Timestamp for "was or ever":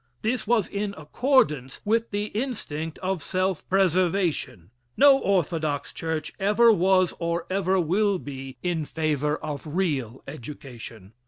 6.71-7.79